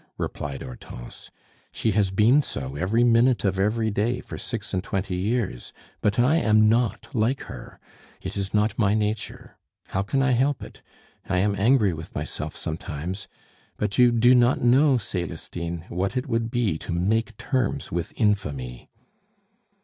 replied 0.17 0.63
Hortense. 0.63 1.29
"She 1.71 1.91
has 1.91 2.09
been 2.09 2.41
so 2.41 2.75
every 2.75 3.03
minute 3.03 3.45
of 3.45 3.59
every 3.59 3.91
day 3.91 4.19
for 4.19 4.35
six 4.35 4.73
and 4.73 4.83
twenty 4.83 5.15
years; 5.15 5.73
but 6.01 6.17
I 6.17 6.37
am 6.37 6.67
not 6.67 7.09
like 7.13 7.41
her, 7.41 7.79
it 8.19 8.35
is 8.35 8.51
not 8.51 8.79
my 8.79 8.95
nature. 8.95 9.59
How 9.89 10.01
can 10.01 10.23
I 10.23 10.31
help 10.31 10.63
it? 10.63 10.81
I 11.29 11.37
am 11.37 11.53
angry 11.55 11.93
with 11.93 12.15
myself 12.15 12.55
sometimes; 12.55 13.27
but 13.77 13.99
you 13.99 14.11
do 14.11 14.33
not 14.33 14.59
know, 14.59 14.97
Celestine, 14.97 15.85
what 15.87 16.17
it 16.17 16.25
would 16.27 16.49
be 16.49 16.79
to 16.79 16.91
make 16.91 17.37
terms 17.37 17.91
with 17.91 18.11
infamy." 18.19 18.89